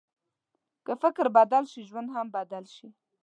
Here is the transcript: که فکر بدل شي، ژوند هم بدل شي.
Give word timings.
که 0.85 0.93
فکر 1.01 1.25
بدل 1.37 1.63
شي، 1.71 1.81
ژوند 1.89 2.09
هم 2.15 2.27
بدل 2.35 2.65
شي. 2.75 2.87